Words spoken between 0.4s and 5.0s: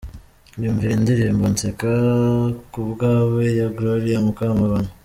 Iyumvire Indirimbo "Nseka ku bwawe ya Gloria Mukamabano.